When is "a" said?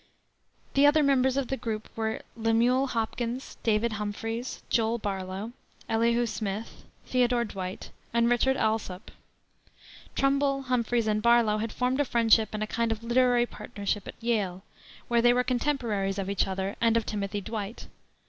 11.99-12.05, 12.63-12.65